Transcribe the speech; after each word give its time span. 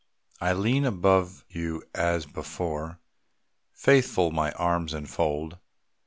I 0.39 0.53
lean 0.53 0.83
above 0.85 1.45
you 1.47 1.83
as 1.93 2.25
before, 2.25 2.97
Faithful, 3.71 4.31
my 4.31 4.51
arms 4.53 4.95
enfold. 4.95 5.59